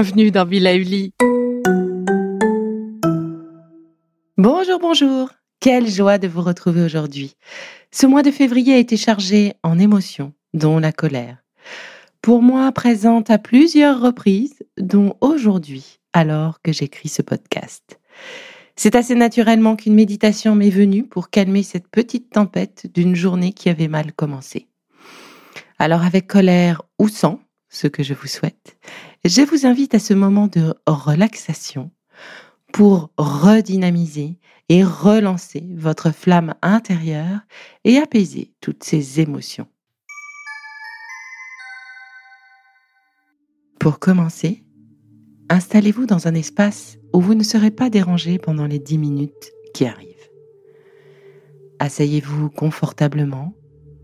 Bienvenue 0.00 0.30
dans 0.30 0.44
Villa 0.44 0.76
Uli. 0.76 1.12
Bonjour, 4.36 4.78
bonjour. 4.78 5.30
Quelle 5.58 5.88
joie 5.88 6.18
de 6.18 6.28
vous 6.28 6.40
retrouver 6.40 6.82
aujourd'hui. 6.82 7.34
Ce 7.90 8.06
mois 8.06 8.22
de 8.22 8.30
février 8.30 8.74
a 8.74 8.78
été 8.78 8.96
chargé 8.96 9.54
en 9.64 9.76
émotions, 9.76 10.34
dont 10.54 10.78
la 10.78 10.92
colère. 10.92 11.38
Pour 12.22 12.42
moi, 12.42 12.70
présente 12.70 13.28
à 13.30 13.38
plusieurs 13.38 14.00
reprises, 14.00 14.62
dont 14.78 15.16
aujourd'hui, 15.20 15.98
alors 16.12 16.62
que 16.62 16.72
j'écris 16.72 17.08
ce 17.08 17.22
podcast. 17.22 17.98
C'est 18.76 18.94
assez 18.94 19.16
naturellement 19.16 19.74
qu'une 19.74 19.96
méditation 19.96 20.54
m'est 20.54 20.70
venue 20.70 21.02
pour 21.02 21.28
calmer 21.28 21.64
cette 21.64 21.88
petite 21.88 22.30
tempête 22.30 22.86
d'une 22.94 23.16
journée 23.16 23.52
qui 23.52 23.68
avait 23.68 23.88
mal 23.88 24.12
commencé. 24.12 24.68
Alors 25.80 26.04
avec 26.04 26.28
colère 26.28 26.82
ou 27.00 27.08
sans, 27.08 27.40
ce 27.68 27.88
que 27.88 28.04
je 28.04 28.14
vous 28.14 28.28
souhaite, 28.28 28.78
je 29.24 29.42
vous 29.42 29.66
invite 29.66 29.94
à 29.94 29.98
ce 29.98 30.14
moment 30.14 30.46
de 30.46 30.74
relaxation 30.86 31.90
pour 32.72 33.10
redynamiser 33.16 34.38
et 34.68 34.84
relancer 34.84 35.64
votre 35.74 36.10
flamme 36.10 36.54
intérieure 36.62 37.40
et 37.84 37.98
apaiser 37.98 38.52
toutes 38.60 38.84
ces 38.84 39.20
émotions. 39.20 39.66
Pour 43.78 43.98
commencer, 43.98 44.64
installez-vous 45.48 46.06
dans 46.06 46.26
un 46.26 46.34
espace 46.34 46.98
où 47.12 47.20
vous 47.20 47.34
ne 47.34 47.42
serez 47.42 47.70
pas 47.70 47.90
dérangé 47.90 48.38
pendant 48.38 48.66
les 48.66 48.78
10 48.78 48.98
minutes 48.98 49.52
qui 49.72 49.86
arrivent. 49.86 50.08
Asseyez-vous 51.78 52.50
confortablement 52.50 53.54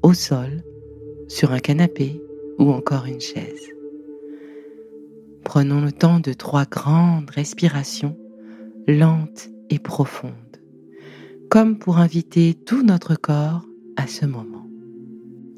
au 0.03 0.15
sol, 0.15 0.63
sur 1.29 1.53
un 1.53 1.59
canapé 1.59 2.23
ou 2.59 2.71
encore 2.71 3.07
une 3.07 3.21
chaise. 3.21 3.75
Prenons 5.45 5.81
le 5.81 5.93
temps 5.93 6.21
de 6.21 6.33
trois 6.33 6.65
grandes 6.65 7.31
respirations 7.31 8.17
lentes 8.87 9.49
et 9.71 9.79
profondes 9.79 10.33
comme 11.55 11.79
pour 11.79 11.99
inviter 11.99 12.55
tout 12.55 12.83
notre 12.83 13.15
corps 13.15 13.65
à 13.97 14.09
ce 14.09 14.27
moment. 14.27 14.67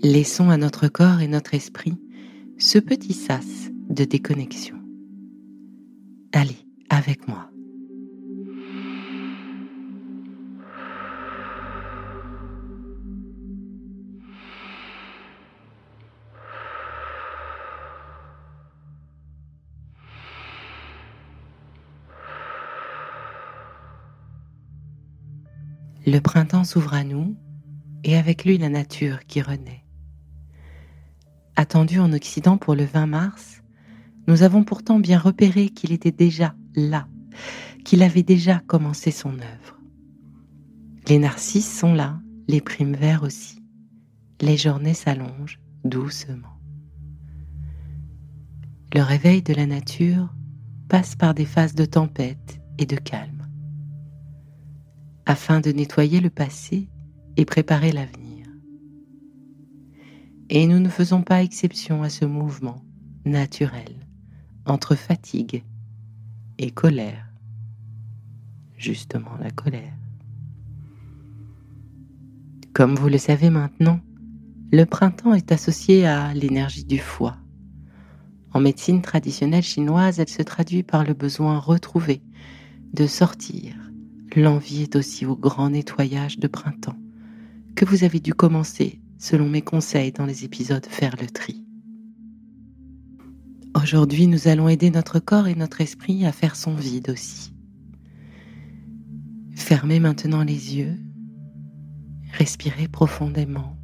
Laissons 0.03 0.51
à 0.51 0.59
notre 0.59 0.89
corps 0.89 1.23
et 1.23 1.27
notre 1.27 1.55
esprit 1.55 1.97
ce 2.59 2.79
petit 2.79 3.15
sas 3.15 3.71
de 3.89 4.05
déconnexion. 4.05 4.77
Allez, 6.33 6.59
avec 6.91 7.27
moi. 7.29 7.49
Le 26.07 26.21
printemps 26.21 26.63
s'ouvre 26.63 26.95
à 26.95 27.03
nous 27.03 27.37
et 28.05 28.17
avec 28.17 28.45
lui 28.45 28.59
la 28.59 28.69
nature 28.69 29.27
qui 29.27 29.43
renaît. 29.43 29.85
Attendu 31.57 31.99
en 31.99 32.13
Occident 32.13 32.59
pour 32.59 32.77
le 32.77 32.85
20 32.85 33.07
mars, 33.07 33.63
nous 34.29 34.45
avons 34.45 34.63
pourtant 34.63 35.01
bien 35.01 35.19
repéré 35.19 35.69
qu'il 35.69 35.91
était 35.91 36.13
déjà 36.13 36.55
là, 36.77 37.09
qu'il 37.85 38.05
avait 38.05 38.23
déjà 38.23 38.61
commencé 38.69 39.11
son 39.11 39.33
œuvre. 39.33 39.81
Les 41.09 41.19
narcisses 41.19 41.77
sont 41.77 41.93
là, 41.93 42.21
les 42.47 42.61
primes 42.61 42.95
verts 42.95 43.25
aussi. 43.25 43.61
Les 44.41 44.57
journées 44.57 44.95
s'allongent 44.95 45.59
doucement. 45.85 46.61
Le 48.95 49.03
réveil 49.03 49.43
de 49.43 49.55
la 49.55 49.67
nature 49.67 50.33
passe 50.89 51.17
par 51.17 51.35
des 51.35 51.47
phases 51.47 51.75
de 51.75 51.85
tempête 51.85 52.61
et 52.79 52.87
de 52.87 52.97
calme 52.97 53.36
afin 55.27 55.61
de 55.61 55.73
nettoyer 55.73 56.21
le 56.21 56.31
passé 56.31 56.89
et 57.37 57.45
préparer 57.45 57.93
l'avenir. 57.93 58.47
Et 60.49 60.67
nous 60.67 60.79
ne 60.79 60.89
faisons 60.89 61.23
pas 61.23 61.43
exception 61.43 62.03
à 62.03 62.09
ce 62.09 62.25
mouvement 62.25 62.83
naturel 63.25 64.07
entre 64.65 64.95
fatigue 64.95 65.65
et 66.59 66.71
colère, 66.71 67.27
justement 68.77 69.37
la 69.41 69.51
colère. 69.51 69.93
Comme 72.73 72.95
vous 72.95 73.09
le 73.09 73.19
savez 73.19 73.51
maintenant, 73.51 74.01
le 74.73 74.85
printemps 74.85 75.35
est 75.35 75.53
associé 75.53 76.07
à 76.07 76.35
l'énergie 76.35 76.85
du 76.85 76.99
foie. 76.99 77.37
En 78.53 78.61
médecine 78.61 79.03
traditionnelle 79.03 79.63
chinoise, 79.63 80.19
elle 80.19 80.29
se 80.29 80.43
traduit 80.43 80.83
par 80.83 81.05
le 81.05 81.15
besoin 81.15 81.59
retrouvé 81.59 82.23
de 82.93 83.07
sortir, 83.07 83.75
L'envie 84.37 84.83
est 84.83 84.97
aussi 84.97 85.25
au 85.25 85.35
grand 85.35 85.71
nettoyage 85.71 86.39
de 86.39 86.47
printemps 86.47 86.99
que 87.75 87.87
vous 87.87 88.05
avez 88.05 88.21
dû 88.21 88.35
commencer, 88.35 89.01
selon 89.17 89.49
mes 89.49 89.63
conseils 89.63 90.13
dans 90.13 90.27
les 90.27 90.45
épisodes 90.45 90.85
Faire 90.85 91.17
le 91.19 91.27
tri. 91.27 91.65
Aujourd'hui, 93.75 94.27
nous 94.27 94.47
allons 94.47 94.69
aider 94.69 94.91
notre 94.91 95.21
corps 95.21 95.49
et 95.49 95.55
notre 95.55 95.81
esprit 95.81 96.27
à 96.27 96.33
faire 96.33 96.55
son 96.55 96.75
vide 96.75 97.09
aussi. 97.09 97.55
Fermez 99.55 100.01
maintenant 100.01 100.45
les 100.45 100.77
yeux, 100.77 100.99
respirez 102.33 102.89
profondément. 102.89 103.79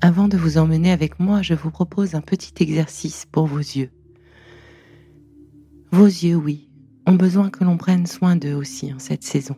Avant 0.00 0.28
de 0.28 0.36
vous 0.36 0.56
emmener 0.58 0.92
avec 0.92 1.18
moi, 1.18 1.42
je 1.42 1.54
vous 1.54 1.72
propose 1.72 2.14
un 2.14 2.20
petit 2.20 2.62
exercice 2.62 3.26
pour 3.26 3.46
vos 3.46 3.58
yeux. 3.58 3.90
Vos 5.90 6.06
yeux, 6.06 6.36
oui, 6.36 6.71
ont 7.06 7.14
besoin 7.14 7.50
que 7.50 7.64
l'on 7.64 7.76
prenne 7.76 8.06
soin 8.06 8.36
d'eux 8.36 8.54
aussi 8.54 8.92
en 8.92 8.98
cette 8.98 9.24
saison. 9.24 9.56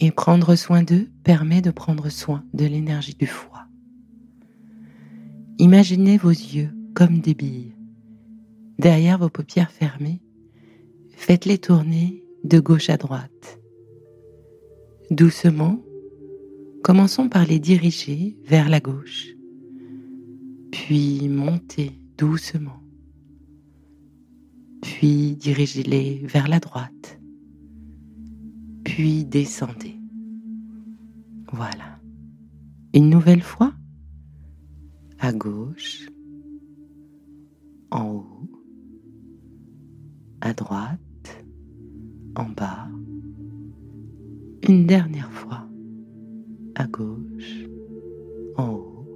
Et 0.00 0.10
prendre 0.10 0.56
soin 0.56 0.82
d'eux 0.82 1.08
permet 1.22 1.62
de 1.62 1.70
prendre 1.70 2.08
soin 2.08 2.44
de 2.52 2.64
l'énergie 2.64 3.14
du 3.14 3.26
foie. 3.26 3.66
Imaginez 5.58 6.18
vos 6.18 6.30
yeux 6.30 6.70
comme 6.94 7.20
des 7.20 7.34
billes. 7.34 7.74
Derrière 8.78 9.18
vos 9.18 9.28
paupières 9.28 9.70
fermées, 9.70 10.20
faites-les 11.10 11.58
tourner 11.58 12.24
de 12.42 12.58
gauche 12.58 12.90
à 12.90 12.96
droite. 12.96 13.60
Doucement, 15.10 15.80
commençons 16.82 17.28
par 17.28 17.46
les 17.46 17.60
diriger 17.60 18.36
vers 18.44 18.68
la 18.68 18.80
gauche, 18.80 19.28
puis 20.72 21.28
montez 21.28 21.92
doucement 22.18 22.83
puis 24.84 25.34
dirigez-les 25.34 26.26
vers 26.26 26.46
la 26.46 26.60
droite, 26.60 27.18
puis 28.84 29.24
descendez. 29.24 29.96
Voilà. 31.50 31.98
Une 32.92 33.08
nouvelle 33.08 33.40
fois, 33.40 33.72
à 35.18 35.32
gauche, 35.32 36.06
en 37.90 38.10
haut, 38.10 38.50
à 40.42 40.52
droite, 40.52 41.44
en 42.36 42.50
bas. 42.50 42.86
Une 44.68 44.86
dernière 44.86 45.32
fois, 45.32 45.66
à 46.74 46.86
gauche, 46.86 47.64
en 48.58 48.68
haut, 48.68 49.08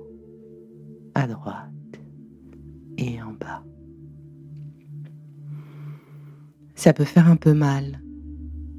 à 1.14 1.26
droite 1.26 1.77
Ça 6.78 6.92
peut 6.92 7.04
faire 7.04 7.28
un 7.28 7.34
peu 7.34 7.54
mal. 7.54 8.00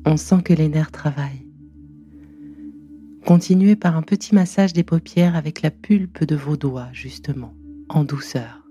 On 0.05 0.15
sent 0.15 0.41
que 0.45 0.53
les 0.53 0.69
nerfs 0.69 0.93
travaillent. 0.93 1.45
Continuez 3.25 3.75
par 3.75 3.97
un 3.97 4.03
petit 4.03 4.33
massage 4.33 4.71
des 4.71 4.85
paupières 4.85 5.35
avec 5.35 5.61
la 5.61 5.69
pulpe 5.69 6.23
de 6.23 6.37
vos 6.37 6.55
doigts, 6.55 6.87
justement, 6.93 7.53
en 7.89 8.05
douceur. 8.05 8.65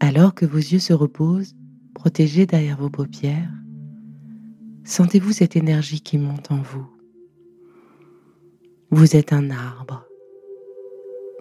Alors 0.00 0.34
que 0.34 0.46
vos 0.46 0.56
yeux 0.56 0.78
se 0.78 0.94
reposent, 0.94 1.54
protégés 1.94 2.46
derrière 2.46 2.78
vos 2.78 2.88
paupières, 2.88 3.52
sentez-vous 4.84 5.32
cette 5.32 5.56
énergie 5.56 6.00
qui 6.00 6.16
monte 6.16 6.50
en 6.50 6.62
vous. 6.62 6.88
Vous 8.90 9.14
êtes 9.14 9.34
un 9.34 9.50
arbre. 9.50 10.06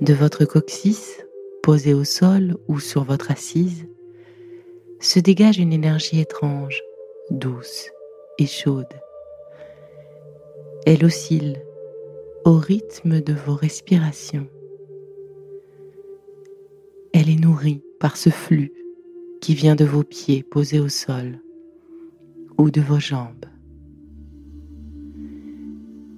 De 0.01 0.13
votre 0.13 0.43
coccyx, 0.43 1.21
posé 1.63 1.93
au 1.93 2.03
sol 2.03 2.57
ou 2.67 2.81
sur 2.81 3.05
votre 3.05 3.31
assise, 3.31 3.87
se 4.99 5.19
dégage 5.19 5.59
une 5.59 5.73
énergie 5.73 6.19
étrange, 6.19 6.81
douce 7.31 7.89
et 8.37 8.45
chaude. 8.45 8.93
Elle 10.85 11.05
oscille 11.05 11.61
au 12.45 12.57
rythme 12.57 13.21
de 13.21 13.33
vos 13.33 13.55
respirations. 13.55 14.47
Elle 17.13 17.29
est 17.29 17.39
nourrie 17.39 17.81
par 17.99 18.17
ce 18.17 18.29
flux 18.29 18.71
qui 19.41 19.55
vient 19.55 19.75
de 19.75 19.85
vos 19.85 20.03
pieds 20.03 20.43
posés 20.43 20.79
au 20.79 20.89
sol 20.89 21.39
ou 22.57 22.69
de 22.69 22.81
vos 22.81 22.99
jambes. 22.99 23.45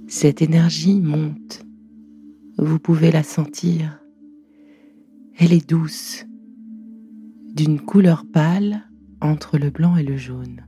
Cette 0.08 0.42
énergie 0.42 1.00
monte, 1.00 1.64
vous 2.58 2.80
pouvez 2.80 3.12
la 3.12 3.24
sentir. 3.24 4.00
Elle 5.38 5.54
est 5.54 5.68
douce, 5.68 6.26
d'une 7.64 7.80
couleur 7.80 8.26
pâle 8.26 8.90
entre 9.22 9.60
le 9.60 9.70
blanc 9.70 9.96
et 9.96 10.02
le 10.02 10.18
jaune, 10.18 10.66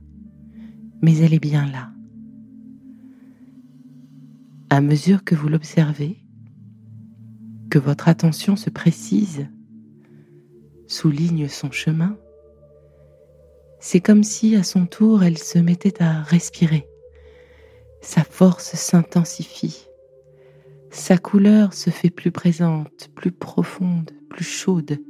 mais 1.02 1.18
elle 1.18 1.34
est 1.34 1.40
bien 1.40 1.66
là. 1.66 1.90
À 4.70 4.80
mesure 4.80 5.24
que 5.24 5.34
vous 5.34 5.48
l'observez, 5.48 6.24
que 7.68 7.80
votre 7.80 8.06
attention 8.06 8.54
se 8.54 8.70
précise, 8.70 9.48
souligne 10.86 11.48
son 11.48 11.72
chemin, 11.72 12.16
c'est 13.80 14.00
comme 14.00 14.22
si 14.22 14.54
à 14.54 14.62
son 14.62 14.86
tour 14.86 15.24
elle 15.24 15.38
se 15.38 15.58
mettait 15.58 16.00
à 16.00 16.22
respirer. 16.22 16.86
Sa 18.02 18.22
force 18.22 18.76
s'intensifie. 18.76 19.88
Sa 20.92 21.18
couleur 21.18 21.74
se 21.74 21.90
fait 21.90 22.10
plus 22.10 22.30
présente, 22.30 23.10
plus 23.16 23.32
profonde, 23.32 24.12
plus 24.30 24.44
chaude. 24.44 25.00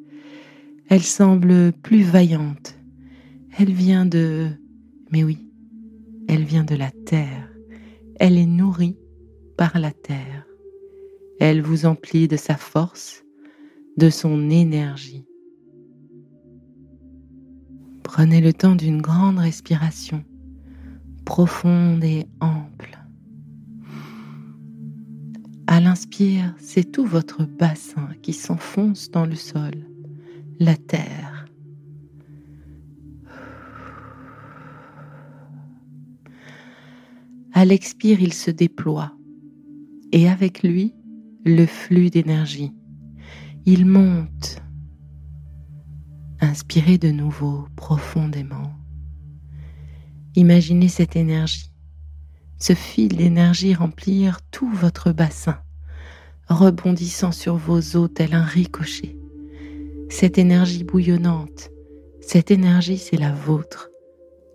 Elle 0.89 1.03
semble 1.03 1.73
plus 1.73 2.03
vaillante. 2.03 2.79
Elle 3.59 3.73
vient 3.73 4.05
de... 4.05 4.49
Mais 5.11 5.25
oui, 5.25 5.51
elle 6.29 6.45
vient 6.45 6.65
de 6.65 6.75
la 6.75 6.91
terre. 6.91 7.49
Elle 8.17 8.37
est 8.37 8.47
nourrie 8.47 8.99
par 9.57 9.79
la 9.79 9.93
terre. 9.93 10.47
Elle 11.41 11.63
vous 11.63 11.87
emplit 11.87 12.29
de 12.29 12.37
sa 12.37 12.57
force, 12.57 13.25
de 13.97 14.11
son 14.11 14.51
énergie. 14.51 15.25
Prenez 18.03 18.41
le 18.41 18.53
temps 18.53 18.77
d'une 18.77 19.01
grande 19.01 19.39
respiration, 19.39 20.23
profonde 21.25 22.05
et 22.05 22.27
ample. 22.41 22.99
À 25.67 25.81
l'inspire, 25.81 26.55
c'est 26.59 26.93
tout 26.93 27.07
votre 27.07 27.45
bassin 27.45 28.09
qui 28.23 28.33
s'enfonce 28.33 29.11
dans 29.11 29.27
le 29.27 29.35
sol, 29.35 29.75
la 30.59 30.77
terre. 30.77 31.47
À 37.53 37.65
l'expire, 37.65 38.21
il 38.21 38.33
se 38.33 38.51
déploie 38.51 39.13
et 40.13 40.29
avec 40.29 40.63
lui, 40.63 40.95
le 41.45 41.67
flux 41.67 42.11
d'énergie. 42.11 42.73
Il 43.67 43.87
monte 43.87 44.61
Inspirez 46.41 46.99
de 46.99 47.11
nouveau 47.11 47.67
profondément. 47.75 48.75
Imaginez 50.37 50.89
cette 50.89 51.17
énergie, 51.17 51.73
ce 52.59 52.75
fil 52.75 53.17
d'énergie 53.17 53.75
remplir 53.75 54.41
tout 54.51 54.71
votre 54.71 55.13
bassin, 55.13 55.59
rebondissant 56.49 57.33
sur 57.33 57.57
vos 57.57 57.97
os 57.97 58.11
tel 58.15 58.35
un 58.35 58.45
ricochet. 58.45 59.17
Cette 60.09 60.39
énergie 60.39 60.85
bouillonnante, 60.85 61.71
cette 62.21 62.51
énergie 62.51 62.99
c'est 62.99 63.17
la 63.17 63.33
vôtre, 63.33 63.91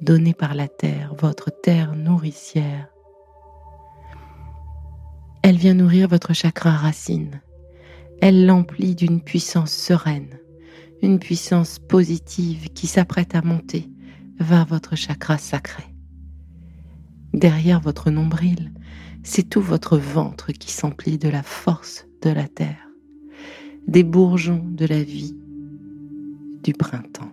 donnée 0.02 0.34
par 0.34 0.56
la 0.56 0.68
terre, 0.68 1.14
votre 1.20 1.52
terre 1.52 1.96
nourricière. 1.96 2.88
Elle 5.44 5.58
vient 5.58 5.74
nourrir 5.74 6.08
votre 6.08 6.34
chakra 6.34 6.72
racine. 6.72 7.42
Elle 8.22 8.46
l'emplit 8.46 8.96
d'une 8.96 9.22
puissance 9.22 9.72
sereine 9.72 10.40
une 11.02 11.20
puissance 11.20 11.80
positive 11.80 12.70
qui 12.74 12.88
s'apprête 12.88 13.36
à 13.36 13.42
monter 13.42 13.90
vers 14.40 14.66
votre 14.66 14.96
chakra 14.96 15.38
sacré. 15.38 15.84
Derrière 17.34 17.80
votre 17.80 18.10
nombril, 18.10 18.74
c'est 19.24 19.50
tout 19.50 19.62
votre 19.62 19.98
ventre 19.98 20.52
qui 20.52 20.72
s'emplit 20.72 21.18
de 21.18 21.30
la 21.30 21.44
force 21.44 22.08
de 22.22 22.30
la 22.30 22.48
terre, 22.48 22.89
des 23.88 24.04
bourgeons 24.04 24.64
de 24.66 24.86
la 24.86 25.02
vie, 25.04 25.36
du 26.64 26.74
printemps. 26.74 27.32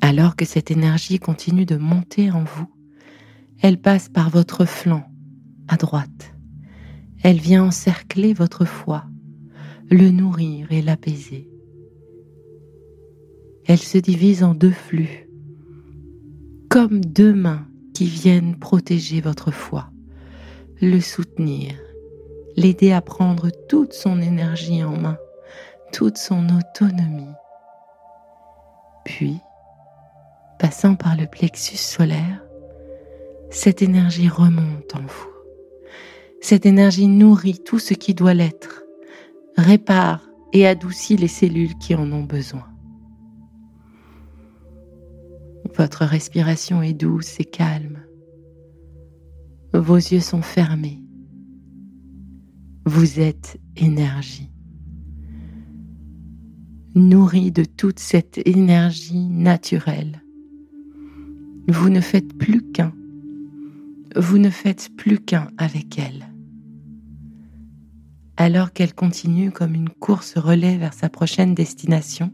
Alors 0.00 0.36
que 0.36 0.44
cette 0.44 0.70
énergie 0.70 1.18
continue 1.18 1.64
de 1.64 1.76
monter 1.76 2.30
en 2.30 2.44
vous, 2.44 2.68
elle 3.62 3.80
passe 3.80 4.08
par 4.08 4.30
votre 4.30 4.64
flanc, 4.66 5.04
à 5.68 5.76
droite. 5.76 6.34
Elle 7.22 7.38
vient 7.38 7.64
encercler 7.64 8.34
votre 8.34 8.66
foie, 8.66 9.06
le 9.90 10.10
nourrir 10.10 10.70
et 10.70 10.82
l'apaiser. 10.82 11.48
Elle 13.66 13.78
se 13.78 13.96
divise 13.96 14.44
en 14.44 14.54
deux 14.54 14.70
flux, 14.70 15.26
comme 16.68 17.00
deux 17.00 17.32
mains 17.32 17.66
qui 17.94 18.04
viennent 18.04 18.58
protéger 18.58 19.22
votre 19.22 19.50
foi, 19.50 19.90
le 20.82 21.00
soutenir, 21.00 21.72
l'aider 22.56 22.92
à 22.92 23.00
prendre 23.00 23.50
toute 23.68 23.92
son 23.92 24.20
énergie 24.20 24.82
en 24.84 24.96
main, 24.96 25.18
toute 25.92 26.18
son 26.18 26.46
autonomie. 26.48 27.34
Puis, 29.04 29.38
passant 30.58 30.94
par 30.94 31.16
le 31.16 31.26
plexus 31.26 31.76
solaire, 31.76 32.42
cette 33.50 33.82
énergie 33.82 34.28
remonte 34.28 34.94
en 34.94 35.02
vous. 35.02 35.30
Cette 36.40 36.66
énergie 36.66 37.06
nourrit 37.06 37.60
tout 37.64 37.78
ce 37.78 37.94
qui 37.94 38.14
doit 38.14 38.34
l'être 38.34 38.84
répare 39.56 40.28
et 40.52 40.66
adoucit 40.66 41.16
les 41.16 41.28
cellules 41.28 41.76
qui 41.78 41.94
en 41.94 42.10
ont 42.12 42.24
besoin. 42.24 42.66
Votre 45.76 46.04
respiration 46.04 46.82
est 46.82 46.92
douce 46.92 47.40
et 47.40 47.44
calme. 47.44 48.04
Vos 49.72 49.96
yeux 49.96 50.20
sont 50.20 50.42
fermés. 50.42 51.03
Vous 52.86 53.20
êtes 53.20 53.58
énergie. 53.76 54.50
Nourri 56.94 57.50
de 57.50 57.64
toute 57.64 57.98
cette 57.98 58.40
énergie 58.46 59.28
naturelle. 59.28 60.22
Vous 61.68 61.88
ne 61.88 62.00
faites 62.00 62.36
plus 62.36 62.62
qu'un. 62.72 62.92
Vous 64.16 64.38
ne 64.38 64.50
faites 64.50 64.90
plus 64.96 65.18
qu'un 65.18 65.48
avec 65.58 65.98
elle 65.98 66.28
alors 68.36 68.72
qu'elle 68.72 68.94
continue 68.94 69.50
comme 69.50 69.74
une 69.74 69.88
course 69.88 70.36
relais 70.36 70.76
vers 70.76 70.94
sa 70.94 71.08
prochaine 71.08 71.54
destination, 71.54 72.32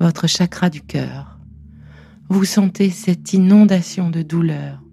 votre 0.00 0.26
chakra 0.26 0.70
du 0.70 0.80
cœur. 0.80 1.38
Vous 2.28 2.44
sentez 2.44 2.90
cette 2.90 3.32
inondation 3.32 4.10
de 4.10 4.22
douleur. 4.22 4.83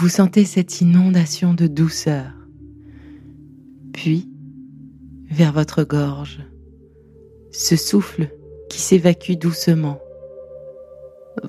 Vous 0.00 0.08
sentez 0.08 0.46
cette 0.46 0.80
inondation 0.80 1.52
de 1.52 1.66
douceur. 1.66 2.32
Puis, 3.92 4.30
vers 5.28 5.52
votre 5.52 5.84
gorge, 5.84 6.40
ce 7.52 7.76
souffle 7.76 8.30
qui 8.70 8.80
s'évacue 8.80 9.34
doucement. 9.34 10.00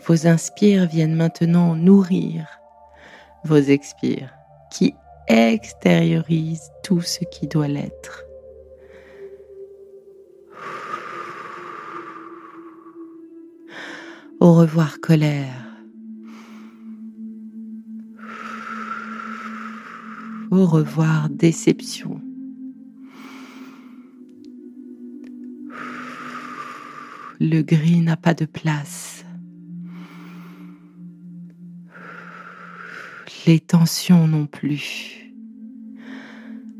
Vos 0.05 0.27
inspires 0.27 0.85
viennent 0.85 1.15
maintenant 1.15 1.77
nourrir 1.77 2.45
vos 3.45 3.55
expires 3.55 4.33
qui 4.69 4.95
extériorise 5.29 6.71
tout 6.83 6.99
ce 6.99 7.23
qui 7.23 7.47
doit 7.47 7.69
l'être. 7.69 8.25
Au 14.41 14.55
revoir 14.55 14.99
colère. 14.99 15.70
Au 20.51 20.65
revoir 20.65 21.29
déception. 21.29 22.21
le 27.41 27.63
gris 27.63 28.01
n'a 28.01 28.17
pas 28.17 28.35
de 28.35 28.45
place. 28.45 29.25
Les 33.47 33.59
tensions 33.59 34.27
non 34.27 34.45
plus. 34.45 35.33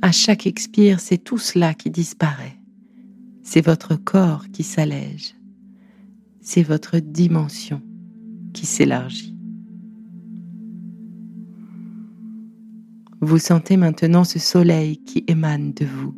À 0.04 0.12
chaque 0.12 0.46
expire, 0.46 1.00
c'est 1.00 1.18
tout 1.18 1.40
cela 1.40 1.74
qui 1.74 1.90
disparaît. 1.90 2.60
C'est 3.42 3.66
votre 3.66 3.96
corps 3.96 4.46
qui 4.54 4.62
s'allège. 4.62 5.34
C'est 6.42 6.62
votre 6.62 7.00
dimension 7.00 7.82
qui 8.54 8.68
s'élargit. 8.68 9.30
Vous 13.24 13.38
sentez 13.38 13.78
maintenant 13.78 14.24
ce 14.24 14.40
soleil 14.40 14.98
qui 14.98 15.24
émane 15.28 15.74
de 15.74 15.86
vous. 15.86 16.16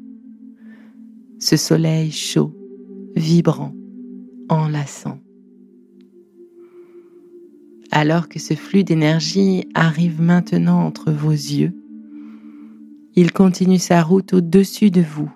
Ce 1.38 1.58
soleil 1.58 2.12
chaud, 2.12 2.56
vibrant, 3.18 3.76
enlaçant. 4.48 5.20
Alors 7.92 8.30
que 8.30 8.40
ce 8.40 8.54
flux 8.54 8.86
d'énergie 8.86 9.66
arrive 9.74 10.22
maintenant 10.22 10.86
entre 10.86 11.12
vos 11.12 11.32
yeux, 11.32 11.74
il 13.18 13.34
continue 13.34 13.80
sa 13.80 14.02
route 14.02 14.32
au-dessus 14.32 14.90
de 14.90 15.02
vous. 15.02 15.32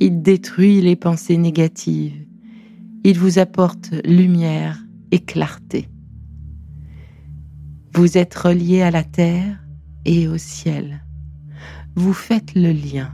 Il 0.00 0.22
détruit 0.22 0.80
les 0.80 0.96
pensées 0.96 1.36
négatives. 1.36 2.26
Il 3.04 3.16
vous 3.16 3.38
apporte 3.38 3.92
lumière 4.04 4.84
et 5.12 5.20
clarté. 5.20 5.88
Vous 7.94 8.18
êtes 8.18 8.34
relié 8.34 8.82
à 8.82 8.90
la 8.90 9.04
terre 9.04 9.59
et 10.04 10.28
au 10.28 10.38
ciel. 10.38 11.02
Vous 11.94 12.12
faites 12.12 12.54
le 12.54 12.72
lien. 12.72 13.12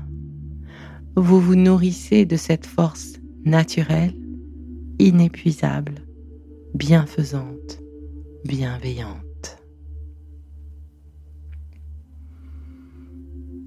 Vous 1.17 1.41
vous 1.41 1.57
nourrissez 1.57 2.27
de 2.27 2.37
cette 2.37 2.67
force 2.67 3.15
naturelle, 3.45 4.15
inépuisable, 4.99 6.07
bienfaisante, 6.75 7.81
bienveillante. 8.45 9.59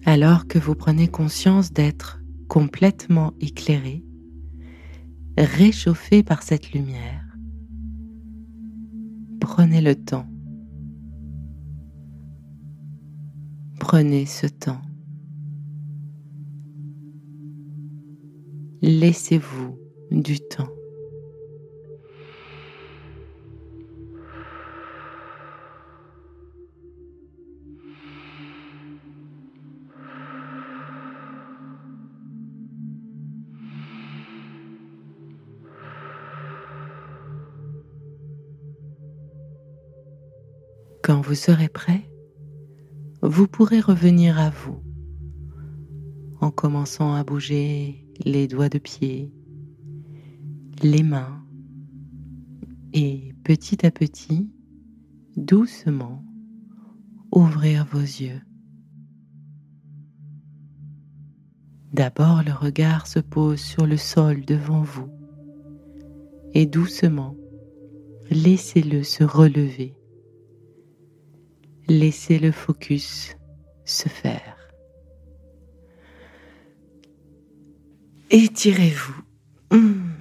Alors 0.05 0.47
que 0.47 0.59
vous 0.59 0.75
prenez 0.75 1.07
conscience 1.07 1.73
d'être 1.73 2.21
complètement 2.47 3.33
éclairé, 3.41 4.03
réchauffé 5.37 6.23
par 6.23 6.43
cette 6.43 6.71
lumière, 6.71 7.25
prenez 9.39 9.81
le 9.81 9.95
temps 9.95 10.27
Prenez 13.79 14.25
ce 14.25 14.45
temps. 14.45 14.81
Laissez-vous 18.81 19.79
du 20.11 20.39
temps. 20.39 20.67
Quand 41.01 41.21
vous 41.21 41.33
serez 41.33 41.69
prêt, 41.69 42.08
vous 43.29 43.47
pourrez 43.47 43.79
revenir 43.79 44.39
à 44.39 44.49
vous 44.49 44.81
en 46.41 46.49
commençant 46.49 47.13
à 47.13 47.23
bouger 47.23 48.03
les 48.25 48.47
doigts 48.47 48.69
de 48.69 48.79
pied, 48.79 49.31
les 50.81 51.03
mains 51.03 51.45
et 52.91 53.35
petit 53.43 53.85
à 53.85 53.91
petit, 53.91 54.49
doucement, 55.37 56.25
ouvrir 57.31 57.85
vos 57.85 57.99
yeux. 57.99 58.41
D'abord, 61.93 62.41
le 62.43 62.51
regard 62.51 63.05
se 63.05 63.19
pose 63.19 63.59
sur 63.59 63.85
le 63.85 63.97
sol 63.97 64.43
devant 64.43 64.81
vous 64.81 65.11
et 66.55 66.65
doucement, 66.65 67.35
laissez-le 68.31 69.03
se 69.03 69.23
relever 69.23 69.98
Laissez 71.89 72.37
le 72.37 72.51
focus 72.51 73.35
se 73.83 74.07
faire. 74.07 74.55
Étirez-vous. 78.29 79.23
Mmh. 79.71 80.11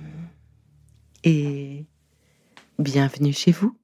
Et 1.25 1.85
bienvenue 2.79 3.35
chez 3.35 3.53
vous. 3.53 3.77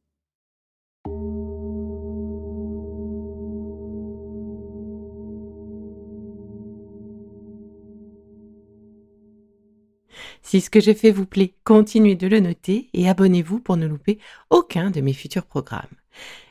Si 10.40 10.62
ce 10.62 10.70
que 10.70 10.80
je 10.80 10.94
fais 10.94 11.10
vous 11.10 11.26
plaît, 11.26 11.52
continuez 11.64 12.14
de 12.14 12.28
le 12.28 12.40
noter 12.40 12.88
et 12.94 13.10
abonnez-vous 13.10 13.60
pour 13.60 13.76
ne 13.76 13.86
louper 13.86 14.18
aucun 14.48 14.90
de 14.90 15.02
mes 15.02 15.12
futurs 15.12 15.44
programmes. 15.44 15.84